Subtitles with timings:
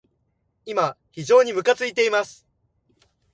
[0.65, 2.47] 今、非常にむかついています。